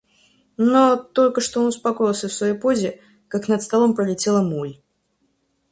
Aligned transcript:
Но, 0.57 0.95
только 0.97 1.41
что 1.41 1.59
он 1.61 1.67
успокоился 1.67 2.27
в 2.27 2.33
своей 2.33 2.55
позе, 2.55 2.99
как 3.27 3.47
над 3.47 3.61
столом 3.61 3.93
пролетела 3.95 4.41
моль. 4.41 4.81